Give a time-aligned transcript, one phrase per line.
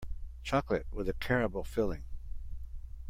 [0.41, 2.05] Chocolate with a caramel filling.